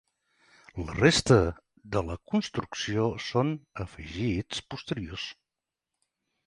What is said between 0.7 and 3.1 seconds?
La resta de la construcció